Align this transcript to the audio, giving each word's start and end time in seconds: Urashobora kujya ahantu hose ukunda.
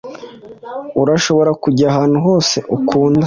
Urashobora 1.01 1.51
kujya 1.63 1.85
ahantu 1.91 2.17
hose 2.25 2.57
ukunda. 2.75 3.19